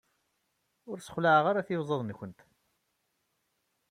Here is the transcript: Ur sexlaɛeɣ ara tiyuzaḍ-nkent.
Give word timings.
Ur 0.89 0.97
sexlaɛeɣ 0.99 1.45
ara 1.47 1.67
tiyuzaḍ-nkent. 1.67 2.39